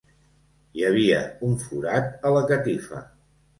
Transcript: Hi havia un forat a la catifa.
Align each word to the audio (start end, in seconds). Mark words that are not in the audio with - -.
Hi 0.79 0.85
havia 0.87 1.19
un 1.49 1.53
forat 1.67 2.11
a 2.31 2.35
la 2.39 2.43
catifa. 2.55 3.07